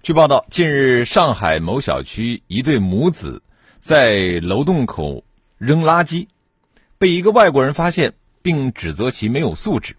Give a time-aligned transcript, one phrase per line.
[0.00, 3.42] 据报道，近日上海某小区一对母子
[3.78, 5.24] 在楼洞口
[5.58, 6.28] 扔垃圾。
[6.96, 9.96] 被一个外国人发现，并指责其没有素质，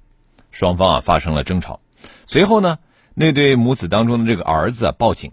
[0.52, 1.80] 双方啊发生了争吵。
[2.26, 2.80] 随后呢，
[3.13, 5.31] 那对母子当中的这个儿子啊报警，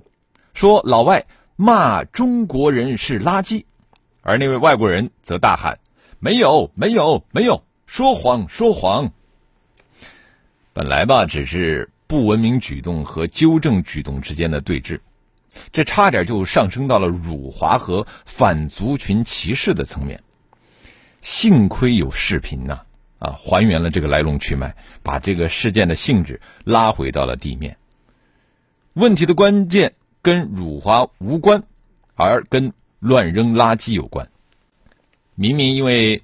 [0.53, 3.65] 说老外骂中国人是垃圾，
[4.21, 5.79] 而那位外国人则大喊
[6.19, 9.13] ：“没有，没有，没有，说谎，说谎。”
[10.75, 15.01] 本来吧，只是不文明举动和纠正举动之间的对峙，
[15.73, 20.23] 这差点就上升到了辱华和反族群歧视的层面。
[21.21, 22.83] 幸亏有视频呐，
[23.19, 27.77] 啊，还原了这个来龙去脉，把这个事件的性质拉回到了地面。
[28.93, 31.65] 问题的关键跟辱华无关，
[32.15, 34.29] 而跟乱扔垃圾有关。
[35.35, 36.23] 明明因为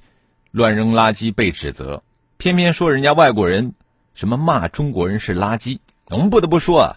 [0.52, 2.02] 乱扔垃圾被指责，
[2.36, 3.74] 偏偏说人家外国人
[4.14, 5.78] 什么骂中国人是垃圾。
[6.06, 6.96] 我们不得不说啊，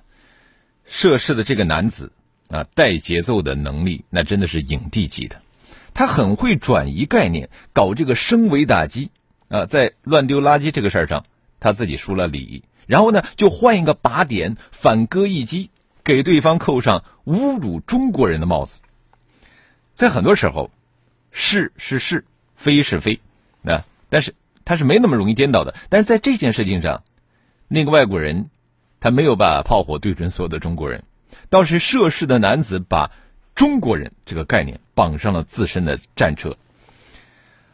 [0.86, 2.12] 涉事的这个男子
[2.50, 5.42] 啊，带节奏的能力那真的是影帝级的。
[5.94, 9.12] 他很会转移概念，搞这个升维打击，
[9.48, 11.26] 啊，在乱丢垃圾这个事儿上，
[11.62, 15.70] 他自己输了理，然后呢，就换一个靶点，反戈一击，
[16.04, 18.82] 给对方扣上侮辱中国人的帽子。
[19.94, 20.70] 在很多时候，
[21.32, 22.26] 是是是，
[22.58, 23.22] 非是非，
[23.64, 24.36] 啊，但是
[24.66, 25.74] 他是没那么容易颠倒的。
[25.88, 27.04] 但是在这件事情上，
[27.70, 28.50] 那个外国人，
[29.00, 31.04] 他没有把炮火对准所有的中国人，
[31.50, 33.12] 倒是涉事的男子把。
[33.56, 36.58] 中国人这个概念绑上了自身的战车。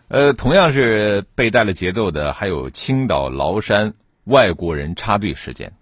[0.10, 3.96] 呃，同样是被带了节奏的，还有青岛崂山
[4.26, 5.74] 外国人插队事件。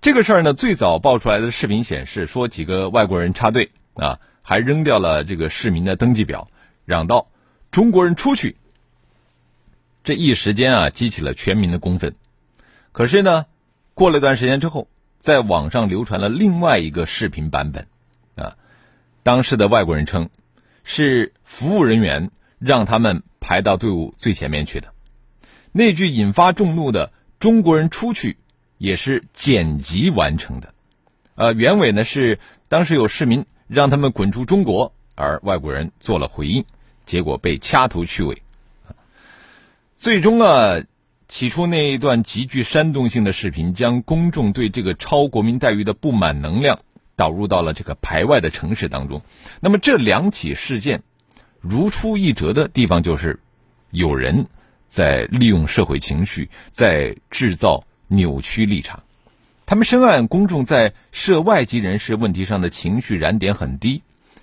[0.00, 6.46] 这个事儿呢，最早爆出来的视频显示，说几个外国人插队啊，还扔掉了这个市民的登记表，
[6.84, 7.26] 嚷道
[7.72, 8.54] ：“中国人出去！”
[10.04, 12.14] 这一时间啊，激起了全民的公愤。
[12.92, 13.46] 可是呢，
[13.94, 14.86] 过了段时间之后，
[15.18, 17.86] 在网上流传了另外一个视频版本。
[18.36, 18.56] 啊
[19.22, 20.28] 当时的外国人称，
[20.82, 24.92] 是服务人员让他们排到队伍最前面去的。
[25.72, 27.10] 那句引发众怒的
[27.40, 28.36] “中国人出去”
[28.76, 30.74] 也是剪辑完成的。
[31.36, 32.38] 呃，原委呢是
[32.68, 36.66] 当时有市民让他们滚出中国，而外国人做了回应，
[37.06, 38.42] 结果被掐头去尾。
[40.04, 40.82] 最终啊，
[41.28, 46.80] 起初那一段极具煽动性的视频，将公众对这个超国民待遇的不满能量。
[47.16, 49.22] 导入到了这个排外的城市当中，
[49.60, 51.02] 那么这两起事件
[51.58, 53.40] 如出一辙的地方就是，
[53.90, 54.46] 有人
[54.88, 59.04] 在利用社会情绪，在制造扭曲立场。
[59.64, 64.02] 他们深谙公众在涉外籍人士问题上的情绪燃点很低，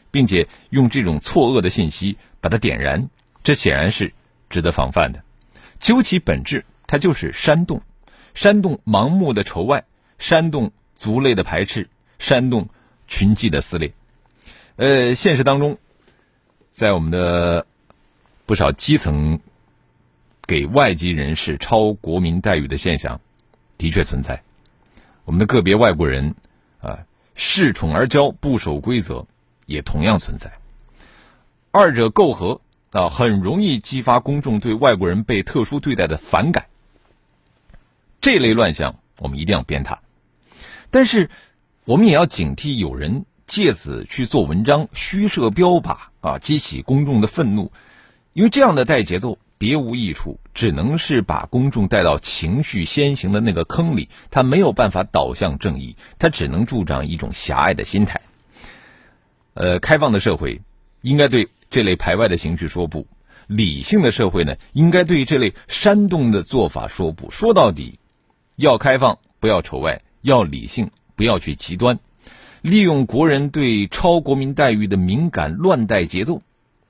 [0.10, 3.10] 并且用这种错愕的信息把它点燃，
[3.44, 4.12] 这显然是
[4.50, 5.22] 值得防范的。
[5.82, 7.82] 究其本质，它就是煽动，
[8.34, 9.84] 煽动盲目的仇外，
[10.18, 11.90] 煽动族类的排斥。
[12.20, 12.70] 煽动
[13.08, 13.92] 群际的撕裂，
[14.76, 15.80] 呃，现实当中，
[16.70, 17.66] 在我们的
[18.46, 19.40] 不少基层
[20.46, 23.20] 给外籍人士超国民待遇的现象
[23.80, 24.44] 的确存在。
[25.26, 26.36] 我们的个别外国人
[26.80, 27.00] 啊，
[27.36, 29.26] 恃宠而骄、不守规则，
[29.66, 30.54] 也同样存在。
[31.72, 32.61] 二者媾和
[32.92, 36.68] 啊，很容易激发公众对外国人被特殊对待的反感。
[38.22, 39.98] 这类乱象，我们一定要鞭挞。
[40.90, 41.30] 但是。
[41.84, 47.72] 我们也要警惕有人借此去做文章、虚设标靶啊，激起公众的愤怒，
[48.34, 58.22] 因为这样的带节奏别无益处，只能是把公众带到情绪先行的那个坑里，他没有办法导向正义，他只能助长一种狭隘的心态。
[59.56, 60.62] 呃，开放的社会
[61.02, 63.08] 应该对这类排外的形式说不；
[63.48, 67.32] 理性的社会呢，应该对这类煽动的做法说不。
[67.32, 67.98] 说到底，
[68.58, 70.92] 要开放，不要仇外；要理性。
[71.14, 72.00] 不要去极端，
[72.64, 76.42] 利用国人对超国民待遇的敏感乱带节奏，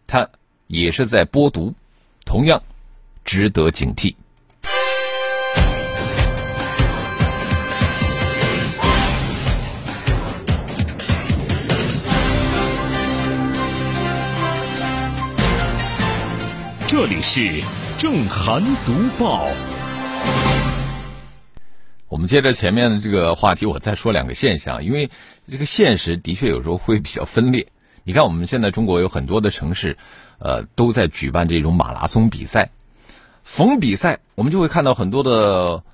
[0.08, 0.30] 他
[0.68, 1.74] 也是在剥毒，
[2.24, 2.64] 同样
[3.26, 4.16] 值得警惕。
[16.92, 17.64] 这里是
[17.98, 19.48] 正涵读报。
[22.10, 25.10] 我们接着前面的这个话题，我再说两个现象，因为
[25.50, 27.68] 这个现实的确有时候会比较分裂。
[28.04, 29.98] 你看，我们现在中国有很多的城市，
[30.38, 32.72] 呃，都在举办这种马拉松比赛。
[33.46, 35.86] 逢比赛，我们就会看到很多的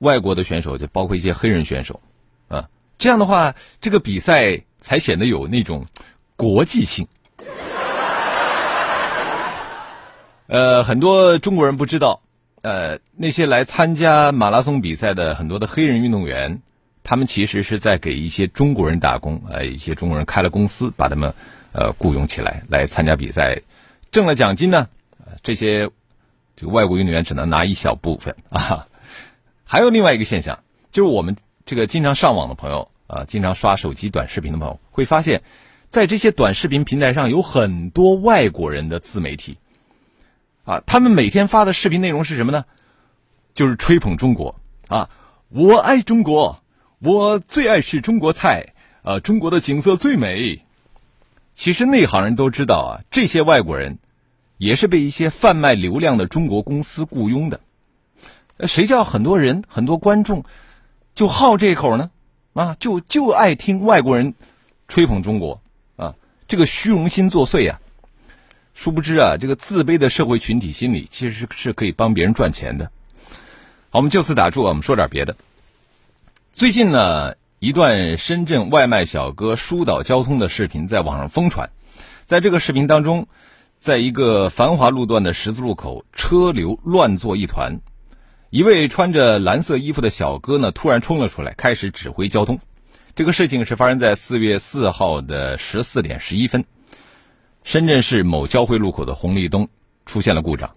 [0.00, 2.02] 外国的选手，就包括一些黑人选手，
[2.48, 2.68] 啊，
[2.98, 5.86] 这样的话，这个比赛才显得有那种
[6.36, 7.08] 国际性。
[10.52, 12.20] 呃，很多中国人不知道。
[12.60, 16.60] 呃，那些来参加马拉松比赛的很多的黑人运动员，
[17.02, 21.32] 他们其实是在给一些中国人打工，呃，一些中国人开了公司，把他们
[21.72, 23.62] 呃雇佣起来来参加比赛，
[24.10, 24.88] 挣了奖金呢，
[25.42, 25.88] 这些
[26.54, 28.88] 这个外国运动员只能拿一小部分 啊。
[29.64, 30.58] 还有另外一个现象，
[30.90, 35.40] 就是我们这个经常上网的朋友啊，经常刷手机短视频的朋友会发现，
[35.88, 39.56] 在这些短视频平台上有很多外国人的自媒体。
[40.64, 42.64] 啊，他们每天发的视频内容是什么呢？
[43.54, 44.54] 就是吹捧中国
[44.88, 45.10] 啊！
[45.50, 46.62] 我爱中国，
[47.00, 48.72] 我最爱吃中国菜
[49.02, 49.20] 啊！
[49.20, 50.64] 中国的景色最美。
[51.54, 53.98] 其实内行人都知道啊，这些外国人
[54.56, 57.60] 也是被一些贩卖流量的中国公司雇佣的。
[58.66, 60.44] 谁叫很多人、很多观众
[61.14, 62.10] 就好这口呢？
[62.54, 64.34] 啊，就就爱听外国人
[64.88, 65.60] 吹捧中国
[65.96, 66.14] 啊！
[66.48, 67.80] 这个虚荣心作祟呀！
[68.74, 72.90] 殊不知啊，这个自卑的社会群体心理其实是是可以帮别人赚钱的。
[73.90, 75.36] 好，我们就此打住，我们说点别的。
[76.52, 81.70] 最近呢，一段深圳外卖小哥疏导交通的视频在网上疯传。
[82.24, 83.28] 在这个视频当中，
[83.78, 87.80] 在一个繁华路段的十字路口，车流乱作一团。
[88.50, 92.58] 一位穿着蓝色衣服的小哥呢，突然冲了出来，开始指挥交通。
[93.14, 96.64] 这个事情是发生在四月四号的十四点十一分。
[97.64, 99.68] 深圳市某交汇路口的红绿灯
[100.04, 100.72] 出现了故障，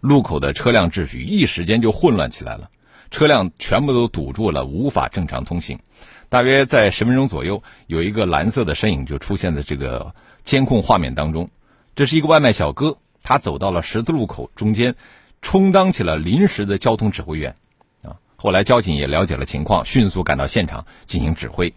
[0.00, 2.70] 路口的车辆秩序一时间就混乱起来了，
[3.10, 5.78] 车辆全部都堵住了，无法正常通行。
[6.30, 11.50] 大约在十分钟左右，有一个蓝色的身影就出现在这个监控画面当中。
[11.94, 14.94] 这是一个外卖小哥，他走到了十字路口中间，
[15.42, 17.54] 充当起了临时的交通指挥员。
[18.02, 21.74] 啊，后来交警也了解了情况，迅速赶到现场进行指挥。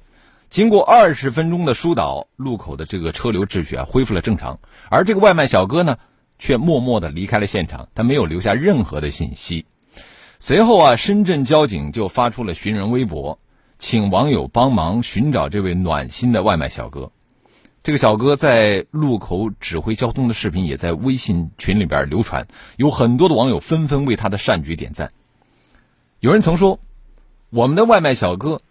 [0.49, 4.59] 经过二十分钟的疏导，路口的这个车流秩序啊恢复了正常。
[4.89, 5.97] 而这个外卖小哥呢，
[6.39, 9.65] 却默默的离开了现场，他没有留下任何的信息。
[10.39, 13.39] 随后啊，深圳交警就发出了寻人微博，
[13.79, 17.11] 请网友帮忙寻找这位暖心的外卖小哥。
[17.83, 22.47] 这个小哥在路口指挥交通的视频也在微信群里边流传，
[22.77, 25.11] 有很多的网友纷纷为他的善举点赞。
[26.19, 26.79] 有人曾说
[27.49, 28.61] ：“我们的外卖小哥。”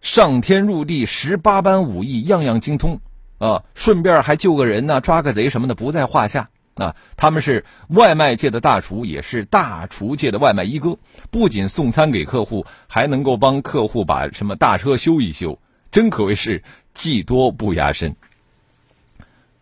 [0.00, 3.00] 上天入地，十八般武艺样样精通，
[3.38, 6.96] 啊，顺便还救个人呢，抓个贼什么的不在话下啊。
[7.18, 10.96] 他们是外卖界的大厨，也是大厨界的外卖一哥。
[11.30, 15.58] 不仅送餐给客户，还能够帮客户把什么大车修一修，
[15.92, 16.62] 真可谓是
[16.94, 18.16] 技多不压身。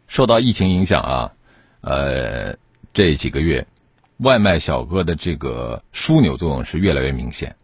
[0.06, 1.32] 受到疫情影响啊，
[1.80, 2.56] 呃，
[2.92, 3.66] 这几个月，
[4.18, 7.56] 外卖小哥的这个枢纽作用是越来越明显，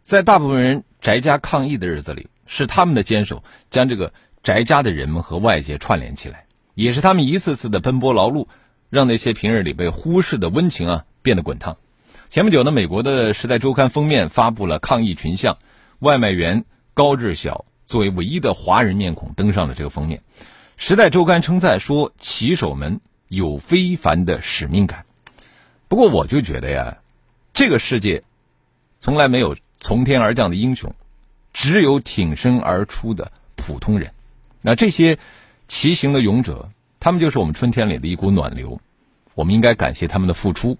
[0.00, 0.84] 在大部分人。
[1.00, 4.12] 宅家抗疫的日子里，是他们的坚守将这个
[4.42, 8.48] 宅家的人们和外界串联起来，也是他们一次次的奔波劳碌，
[8.90, 11.76] 让那些平日里被忽视的温情啊变得滚烫。
[12.28, 15.58] 前不久呢，美国的《时代周刊》封面发布了抗疫群像，
[16.00, 16.64] 外卖员
[16.94, 20.20] 高志晓作为唯一的华人面孔登上了这个封面。
[20.76, 25.06] 《时代周刊》称赞说，骑手们有非凡的使命感。
[25.86, 26.98] 不过，我就觉得呀，
[27.54, 28.24] 这个世界
[28.98, 29.56] 从来没有。
[29.78, 30.94] 从天而降的英雄，
[31.54, 34.12] 只有挺身而出的普通人。
[34.60, 35.18] 那这些
[35.68, 36.68] 骑行的勇者，
[37.00, 38.80] 他们就是我们春天里的一股暖流。
[39.34, 40.76] 我们应该感谢他们的付出。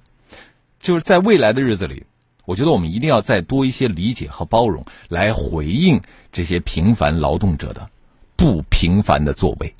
[0.80, 2.04] 就是在未来的日子里，
[2.44, 6.02] 我觉得我们一定要再多一些理解和包容，来回应
[6.32, 7.88] 这些平凡劳动者的
[8.36, 9.74] 不平凡的作为。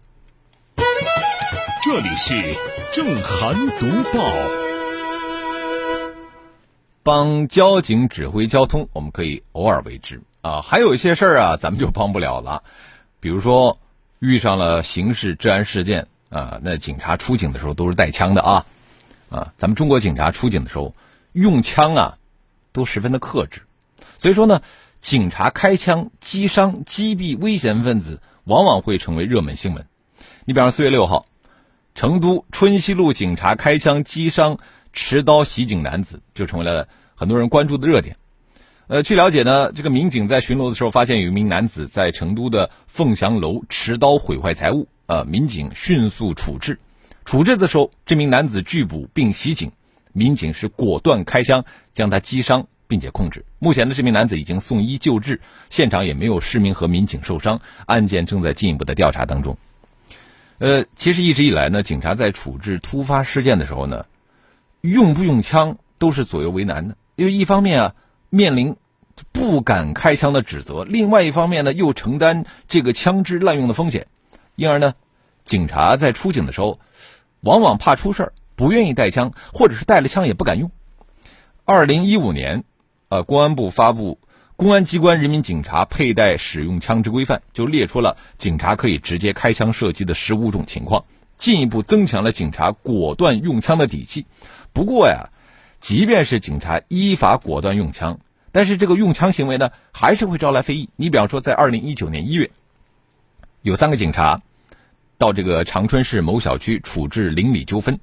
[1.83, 2.57] 这里是
[2.93, 4.68] 正涵读报。
[7.09, 10.61] 帮交警指挥交通，我们可以偶尔为之啊。
[10.61, 12.63] 还有一些事儿啊，咱们就帮不了了。
[13.19, 13.79] 比如说，
[14.19, 18.67] 遇上了刑事治安事件啊，那警察出警的时候都是带枪的啊
[19.31, 19.55] 啊。
[19.57, 20.95] 咱们中国警察出警的时候
[21.33, 22.19] 用枪啊，
[22.73, 23.63] 都十分的克制。
[24.19, 24.61] 所以说呢，
[25.01, 29.87] 警察开枪击伤、击毙危险分子，往往会成为热门新闻。
[30.45, 31.25] 你比方说四月六号，
[31.95, 34.59] 成都春熙路警察开枪击伤。
[34.99, 38.17] 持刀袭警男子就成为了很多人关注的热点。
[38.89, 46.81] 呃，据了解呢，这个民警在巡逻的时候发现有一名男子在成都的凤翔楼持刀毁坏财物，呃，民警迅速处置。
[47.25, 49.71] 处置的时候，这名男子拒捕并袭警，
[50.13, 51.65] 民警是果断开枪
[51.95, 53.45] 将他击伤并且控制。
[53.61, 55.41] 目前呢，这名男子已经送医救治，
[55.71, 59.57] 现场也没有市民和民警受伤，案件正在进一步的调查当中。
[60.59, 64.07] 呃，其实一直以来呢，警察在处置突发事件的时候呢，
[64.81, 66.97] 用不用枪都是左右为难的。
[67.17, 67.95] 因为一方面啊，
[68.31, 68.77] 面临
[69.33, 74.07] 不敢开枪的指责；另外一方面呢，又承担这个枪支滥用的风险。
[74.55, 74.95] 因而呢，
[75.45, 76.79] 警察在出警的时候，
[77.41, 80.71] 往往怕出事儿，不愿意带枪，或者是带了枪也不敢用。
[81.65, 82.65] 二零一五年，
[83.09, 84.19] 呃，公安部发布。
[84.57, 91.05] 公安机关人民警察佩戴使用枪支规范就列出了警察可以直接开枪射击的十五种情况，
[91.37, 94.27] 进一步增强了警察果断用枪的底气。
[94.79, 95.31] 不过呀，
[95.81, 98.21] 即便是警察依法果断用枪，
[98.53, 100.89] 但是这个用枪行为呢，还是会招来非议。
[100.95, 102.53] 你比方说，在二零一九年一月，
[103.63, 104.41] 有三个警察
[105.19, 107.99] 到这个长春市某小区处置邻里纠纷，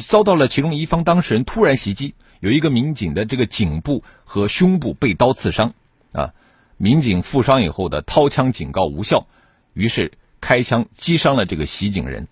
[0.00, 5.72] 遭到了其中一方当事人突然袭击，有一个民警的这个颈部和胸部被刀刺伤。
[6.12, 6.34] 啊，
[6.76, 9.26] 民警负伤以后的掏枪警告无效，
[9.72, 12.28] 于是开枪击伤了这个袭警人。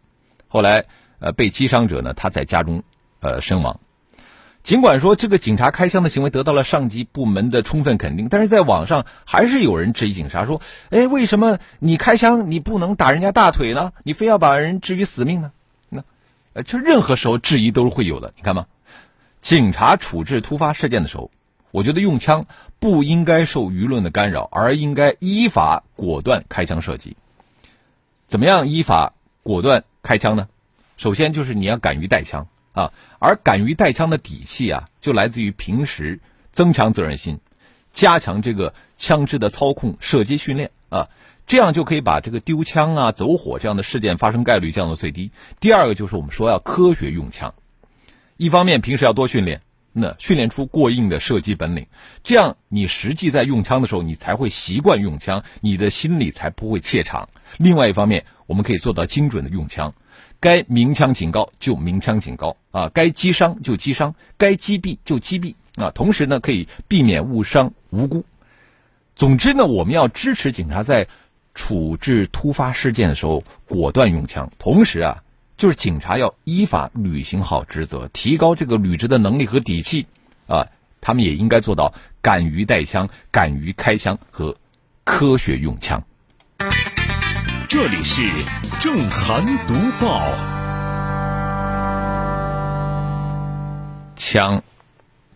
[0.49, 0.85] 后来，
[1.19, 2.83] 呃，被击伤者呢，他在家中，
[3.21, 3.81] 呃，身亡。
[4.63, 10.61] 尽管说这个警察开枪的行为得到了上级部门的充分肯定，但是在网上还是有人质疑警察说
[10.91, 13.93] ：“哎，为什么你开枪你不能打人家大腿呢？
[14.03, 15.53] 你非要把人置于死命呢？”
[15.89, 16.03] 那，
[16.53, 18.33] 呃，就任何时候质疑都是会有的。
[18.37, 18.67] 你看嘛？
[19.41, 21.31] 警察处置突发事件的时候。
[21.73, 22.47] 我觉得用枪
[22.81, 27.17] 不应该受舆论的干扰，而应该依法果断开枪射击。
[28.27, 29.13] 怎么样依法
[29.45, 30.49] 果断开枪呢？
[30.97, 36.21] 首先就是你要敢于带枪啊，而敢于带枪的底气啊，就来自于平时
[36.53, 37.41] 增强责任心，
[37.93, 41.09] 加强这个枪支的操控、射击训练啊，
[41.47, 45.31] 这样就可以把这个丢枪啊、走火这样的事件发生概率降到最低。
[45.61, 47.55] 第二个就是我们说要科学用枪，
[48.37, 49.63] 一方面平时要多训练。
[49.93, 51.89] 那训练出过硬的射击本领，
[52.23, 57.29] 这样你实际在用枪的时候，你才会习惯用枪，你的心里才不会怯场。
[57.57, 59.93] 另外一方面，我们可以做到精准的用枪，
[60.41, 65.91] 该鸣枪警告就鸣枪警告啊，该击伤就击伤，该击毙就击毙啊。
[65.91, 68.25] 同时呢，可以避免误伤无辜。
[69.15, 71.07] 总之呢，我们要支持警察在
[71.55, 75.23] 处置突发事件的时候果断用枪，同时啊。
[75.57, 80.07] 就是警察要依法履行好职责，提高这个履职的能力和底气，
[80.47, 80.69] 啊，
[81.03, 81.93] 他们也应该做到
[82.23, 84.57] 敢于带枪、敢于开枪和
[85.05, 86.03] 科学用枪。
[87.73, 88.25] 这里是
[88.81, 89.75] 正涵读
[90.05, 90.21] 报。
[94.17, 94.61] 枪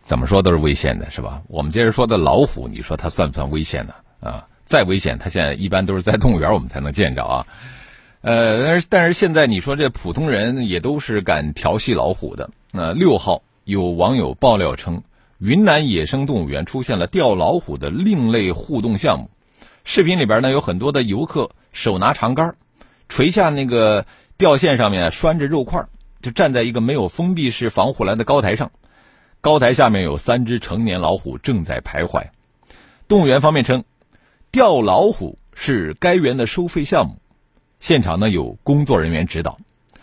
[0.02, 1.42] 怎么说都是危险的，是吧？
[1.46, 3.94] 我们接着说的老虎，你说它算不算危险呢？
[4.18, 7.46] 啊，再危险，它现在一般都是在动物园我们才能见着啊。
[8.22, 12.50] 呃，但是但是现在你说这普通人也都是敢调戏老虎的。
[12.72, 15.04] 那六号有网友爆料称，
[15.38, 19.30] 云南野生动物园出现了钓老虎的另类互动项目。
[19.84, 22.54] 视频里边呢有很多的游客手拿长杆，
[23.10, 24.06] 垂下那个
[24.38, 25.86] 钓线上面拴着肉块，
[26.22, 28.70] 就站在一个没有封闭式防护栏的高台上。
[29.42, 32.28] 高台下面有三只成年老虎正在徘徊。
[33.08, 33.84] 动物园方面称，
[34.50, 37.18] 钓老虎是该园的收费项目。
[37.78, 39.58] 现场呢有工作人员指导，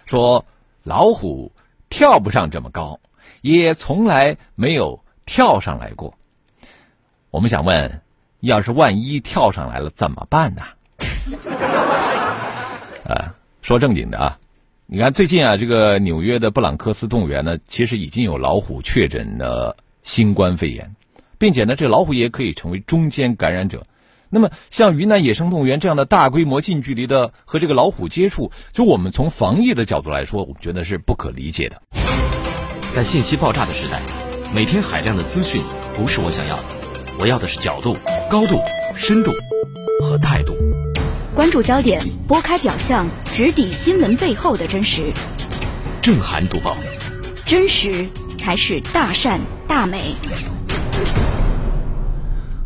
[0.06, 0.46] 说
[0.84, 1.52] 老虎
[1.90, 3.00] 跳不上这么高，
[3.42, 6.14] 也从来没有跳上来过。
[7.32, 8.02] 我们想问，
[8.42, 10.62] 要是万一跳上来了怎么办呢？
[13.06, 14.38] 啊说正经的啊，
[14.88, 20.96] 你看最近啊，这个纽约的布朗克斯动物园呢，其实已经有老虎确诊了新冠肺炎，
[21.38, 23.86] 并且呢，这老虎也可以成为中间感染者。
[24.30, 31.82] 那么，像云南野生动物园这样的大规模、近距离的和这个老虎接触，就我们从防疫的角度来说，我们觉得是不可理解的。
[32.92, 34.02] 在信息爆炸的时代，
[34.56, 35.62] 每天海量的资讯
[35.94, 36.64] 不是我想要的，
[37.20, 37.96] 我要的是角度、
[38.30, 38.58] 高度、
[38.96, 39.32] 深度
[40.02, 40.71] 和态度。
[41.34, 45.14] 关注焦点，拨开表象，直抵新闻背后的真实。
[46.02, 46.76] 震撼读报，
[47.46, 48.06] 真实
[48.38, 50.14] 才是大善大美。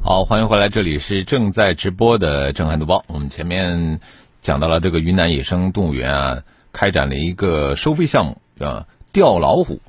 [0.01, 2.97] 好，欢迎回来，这里是正在直播的《震撼读报》。
[3.05, 3.99] 我们前面
[4.41, 6.41] 讲到了这个云南野生动物园啊，
[6.73, 9.79] 开展了一个收费项目啊，钓老虎。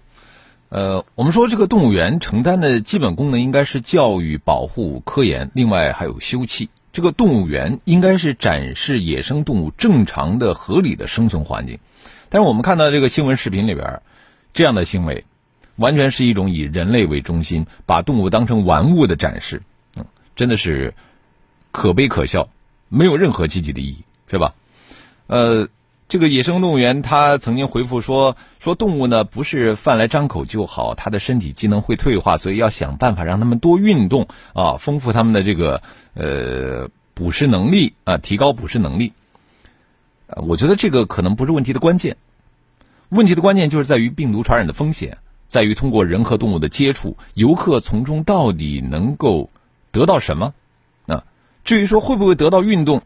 [0.69, 6.69] 呃，我们说这个动物园承担的基本功能应该是教育、保护、科研，另外还有休憩。
[6.97, 11.79] 这个动物园应该是展示野生动物正常的、合理的生存环境。
[12.31, 14.01] 但是我们看到这个新闻视频里边，
[14.55, 15.27] 这样的行为
[15.77, 19.61] 完全是一种以人类为中心，把动物当成玩物的展示。
[19.99, 20.95] 嗯真的是
[21.71, 22.49] 可悲可笑，
[22.89, 24.55] 没有任何积极的意义，是吧？
[25.27, 25.69] 呃，
[26.09, 35.83] 这个野生动物园他曾经回复说：“说动物呢不是饭来张口就好，它的身体机能会退化，所以要想办法让它们多运动啊，丰富它们的这个
[36.15, 39.13] 呃捕食能力啊，提高捕食能力。”
[40.47, 42.17] 我觉得这个可能不是问题的关键，
[43.09, 49.51] 问题的关键就是在于病毒传染的风险，在于通过人和动物的接触，游客从中到底能够
[49.91, 50.55] 得到什么？
[51.07, 51.25] 啊，
[51.65, 53.03] 至于说会不会得到运动？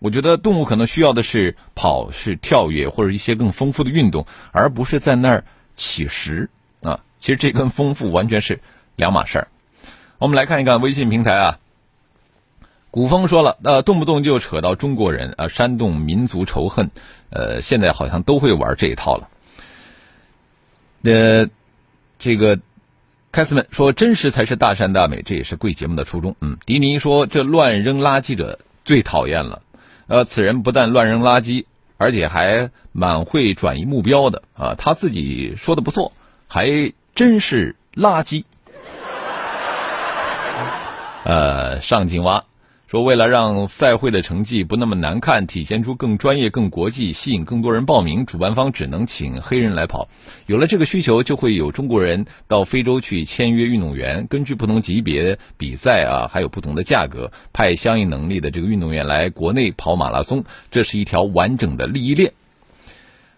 [0.00, 5.44] 我觉得动物可能需要的是跑、是跳跃或者一些更丰富的运动，而不是在那儿
[5.76, 6.50] 乞食
[6.82, 7.00] 啊。
[7.20, 8.60] 其实这跟丰富完全是
[8.96, 9.48] 两码事儿。
[10.18, 11.58] 我们来看一看微信平台啊，
[12.90, 16.90] 古风说了，呃，动不动就扯到中国人啊，煽动民族仇恨，
[17.28, 19.28] 呃，现在好像都会玩这一套了。
[21.02, 21.48] 呃，
[22.18, 22.58] 这个
[23.32, 26.36] 凯斯们说，真实才是大善大美，这也是贵节目的初衷。
[26.40, 29.62] 嗯，迪尼说，这乱扔垃圾者最讨厌了。
[30.10, 34.74] 呃，此人不但乱扔垃圾，而且还蛮会转移目标的啊！
[34.76, 36.10] 他自己说的不错，
[36.48, 38.42] 还真是垃圾。
[41.22, 42.42] 呃，上井蛙。
[42.90, 50.08] 说为了让赛会的成绩不那么难看，体现出更专业、更国际，吸引更多人报名，主办方只能请黑人来跑。
[50.46, 60.42] 有了这个需求，就会有中国人到非洲去签约运动员，根据不同级别比赛啊，还有不同的价格，派相应能力的这个运动员来国内跑马拉松，
[60.72, 62.32] 这是一条完整的利益链。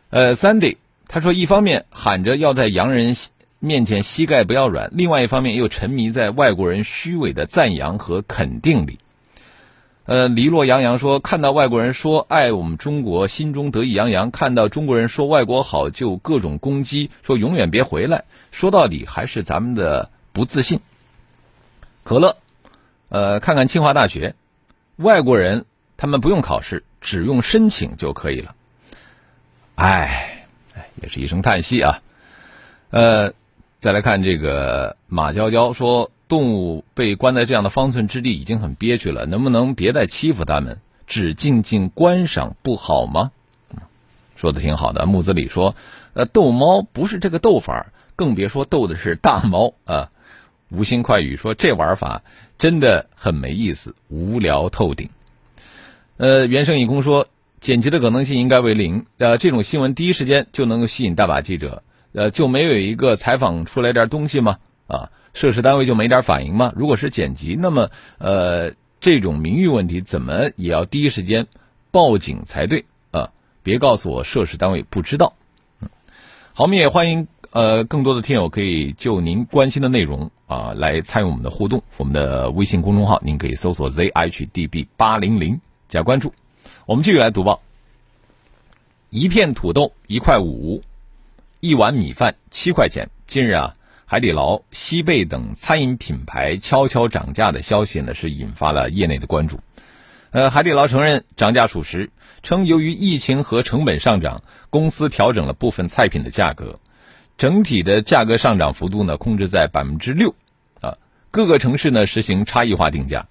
[0.09, 0.79] 呃，Sandy
[1.09, 3.17] 他说，一方面喊着要在洋人
[3.59, 8.99] 面前膝盖不要软，另外一方面又沉迷在外国人虚伪的赞扬和肯定里。
[10.13, 18.25] 呃，黎落洋洋说，看到外国人说爱我们中国，心中得意洋洋；看到中国人说外国好，就各种攻击，说永远别回来。
[18.51, 20.81] 说到底，还是咱们的不自信。
[22.05, 22.37] 可乐，
[23.09, 24.35] 呃，看看清华大学，
[24.97, 25.65] 外国人
[25.97, 28.55] 他们不用考试，只用申请就可以了。
[29.77, 30.45] 唉，
[31.01, 32.01] 也是一声叹息啊。
[32.91, 33.33] 呃，
[33.81, 36.11] 再来看这个马娇娇说。
[36.33, 43.33] 动物被关在这样的方寸之地已经很憋屈了，能不能别再欺负它们，只静静观赏不好吗？
[44.35, 45.05] 说的挺好的。
[45.05, 45.77] 木子李说
[46.15, 50.11] ：“呃，逗猫不是这个逗法，更别说逗的是大猫啊。”
[50.73, 52.23] 无心快语说：“这玩法
[52.59, 55.11] 真的很没意思，无聊透顶。”
[56.17, 57.29] 呃，原生一空说
[57.61, 59.05] ：“剪辑的可能性应该为零。
[59.19, 61.83] 呃，这种新闻第一时间就能够吸引大把记者，
[62.15, 64.57] 呃，就没有一个采访出来点东西吗？
[64.87, 66.73] 啊？”涉事单位就没点反应吗？
[66.77, 71.47] 如果是剪辑，那么呃，这种名誉问题怎么也要第一时间
[71.91, 73.31] 报警才对啊！
[73.63, 75.35] 别告诉我涉事单位不知道。
[75.81, 75.89] 嗯，
[76.53, 81.83] 好，我们也欢迎呃更多的听友可以就您关心的内容啊来参与我们的互动。
[81.97, 86.35] 我们的微信公众号您可以搜索 zhdb 八零零加关注。
[86.85, 87.63] 我们继续来读报。
[89.09, 90.83] 一片土豆一块五，
[91.61, 93.09] 一碗米饭七块钱。
[93.27, 93.75] 近日啊。
[94.13, 99.61] 海底捞、西贝等餐饮品牌悄悄涨价的消息呢，是引发了业内的关注。
[100.33, 102.11] 呃，海底捞承认涨价属实，
[102.43, 106.79] 称由于疫情和成本上涨，公司调整了部分菜品的价格，
[107.39, 110.35] 整体的价格上涨幅度呢控制在百分之六。
[110.83, 110.99] 啊，
[111.31, 113.29] 各个城市呢实行差异化定价。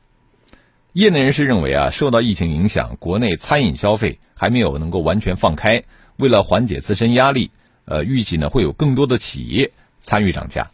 [0.94, 5.84] 业内人士认为啊，受到疫情影响，国内餐饮消费还没有能够完全放开，
[6.18, 7.52] 为了缓解自身压力，
[7.86, 9.74] 呃，预计呢会有更多的企业。
[10.02, 10.72] 参与涨价。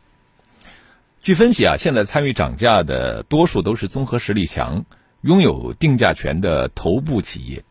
[1.22, 4.86] 据分析啊，现在参与涨价的多数都是综合实力强、
[5.22, 7.66] 拥有定价权的头部企业，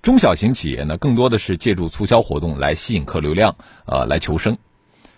[0.00, 4.56] 中小型企业呢，更多的是借助促销活动来吸引客流量，呃，来求生。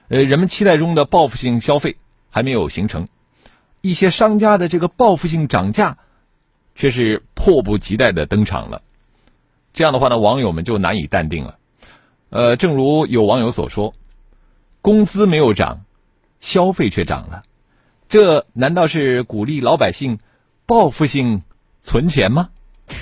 [0.09, 1.97] 呃，人们期待中的报复性消费
[2.31, 3.07] 还没有形成，
[3.81, 5.99] 一些商家的这个报复性涨价，
[6.75, 8.83] 却是迫不及待的登场了。
[9.75, 11.59] 这样的话呢，网友们就难以淡定了。
[12.31, 13.95] 呃，正如有网友所说。
[14.87, 15.85] 工资没有涨，
[16.39, 17.43] 消费却涨了，
[18.09, 20.21] 这难道是鼓励老百姓
[20.65, 21.43] 报复性
[21.81, 22.51] 存钱吗？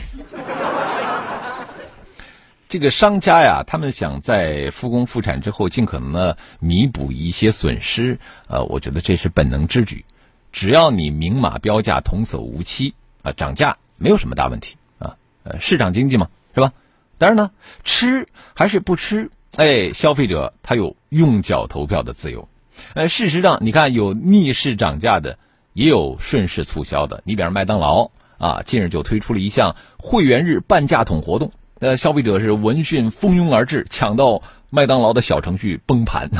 [2.70, 8.18] 这个商家呀，他们想在复工复产之后尽可能的弥补一些损失，
[8.48, 10.06] 呃，我觉得这是本能之举。
[10.52, 16.72] 只要你明码标价，童叟无欺啊，涨价没有什么大问题啊，呃，市场经济嘛，是吧？
[17.18, 17.50] 当然呢，
[17.82, 19.30] 吃还是不吃。
[19.56, 22.48] 哎，消费者他有用脚投票的自由。
[22.94, 25.38] 呃，事实上，你看有逆势涨价的，
[25.72, 27.22] 也有顺势促销的。
[27.24, 31.52] 你比方麦当劳啊，近日就推出了一项会员日半价桶活动。
[31.78, 36.30] 呃，消费者是闻讯蜂拥而至，抢到麦当劳的小程序崩盘。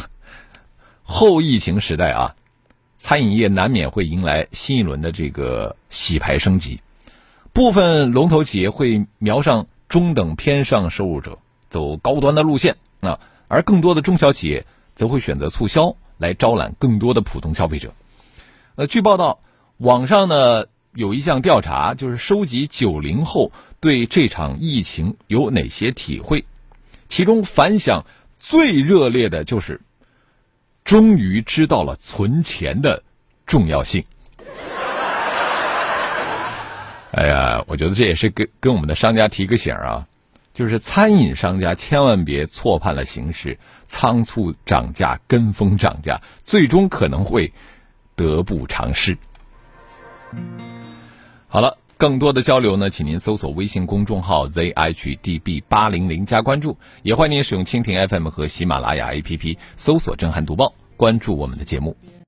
[1.03, 2.35] 后疫情时代啊，
[2.99, 6.81] 餐饮业难免会迎来新一轮的这个洗牌升级。
[7.53, 11.39] 部分龙头企业会瞄上中等偏上收入者。
[11.71, 17.93] 走高端的路线啊，而更多的中小企业则会选择促销来招揽更多的普通消费者。
[18.77, 19.41] 呃，据报道，
[19.77, 26.45] 网上呢有一项调查，就是收集九零后对这场疫情有哪些体会，
[27.09, 28.05] 其中反响
[28.39, 29.81] 最热烈的就是
[30.85, 33.03] 终于知道了存钱的
[33.47, 34.05] 重要性。
[37.13, 40.09] 哎呀，我觉得这也是跟跟我们的商家提个醒啊，
[40.55, 47.53] 就是餐饮商家千万别错判了形势，仓促涨价、跟风涨价，最终可能会
[48.15, 49.19] 得不偿失。
[51.49, 61.97] 好了，更多的交流呢，请您搜索微信公众号 zhdb 八零零加关注，也欢迎您使用蜻蜓 FM 和喜马拉雅 APP 搜索“震撼读报”，关注我们的节目。